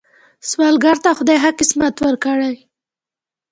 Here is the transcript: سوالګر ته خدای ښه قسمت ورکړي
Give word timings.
سوالګر 0.49 0.97
ته 1.03 1.09
خدای 1.17 1.37
ښه 1.43 1.51
قسمت 1.59 1.95
ورکړي 2.01 2.55